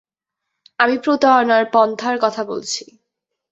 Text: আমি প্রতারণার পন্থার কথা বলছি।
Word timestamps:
আমি 0.79 0.95
প্রতারণার 0.97 1.63
পন্থার 1.73 2.15
কথা 2.19 2.41
বলছি। 2.43 2.83